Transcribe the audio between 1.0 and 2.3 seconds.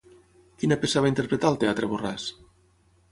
va interpretar al teatre Borràs?